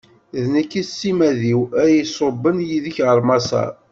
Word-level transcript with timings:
D 0.41 0.43
nekk, 0.53 0.73
s 0.81 0.89
timmad-iw, 0.99 1.61
ara 1.81 1.91
iṣubben 2.03 2.57
yid-k 2.69 2.97
ɣer 3.05 3.17
Maṣer. 3.27 3.71